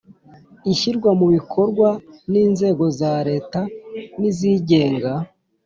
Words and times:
ishyirwa 0.71 1.09
mu 1.19 1.27
bikorwa 1.35 1.89
n’inzego 2.31 2.85
za 2.99 3.13
leta 3.29 3.61
n’izigenga; 4.19 5.11